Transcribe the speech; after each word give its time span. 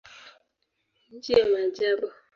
Nchi 1.11 1.33
ya 1.33 1.45
maajabu. 1.49 2.07